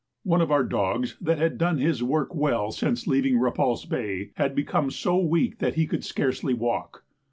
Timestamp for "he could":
5.75-6.03